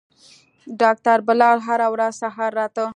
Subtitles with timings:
[0.81, 2.85] ډاکتر بلال هره ورځ سهار راته.